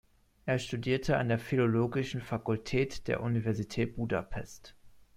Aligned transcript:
Er 0.47 0.57
studierte 0.57 1.17
an 1.17 1.27
der 1.27 1.37
Philologischen 1.37 2.21
Fakultät 2.21 3.07
der 3.07 3.21
Universität 3.21 3.97
Budapest. 3.97 4.75